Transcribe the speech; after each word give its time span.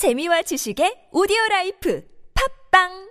재미와 0.00 0.40
지식의 0.48 1.12
오디오 1.12 1.36
라이프. 1.50 2.00
팝빵! 2.32 3.09